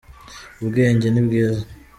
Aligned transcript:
ubwenge 0.61 1.07
nibwiza. 1.09 1.63